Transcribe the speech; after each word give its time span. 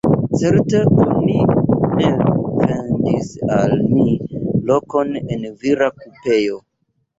Certe 0.39 0.79
oni 1.15 1.35
ne 1.97 2.09
vendis 2.23 3.29
al 3.59 3.77
mi 3.93 4.09
lokon 4.73 5.15
en 5.37 5.47
vira 5.67 5.95
kupeo. 6.03 6.61